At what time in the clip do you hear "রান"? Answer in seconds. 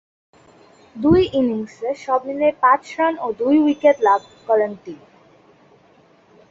2.97-3.13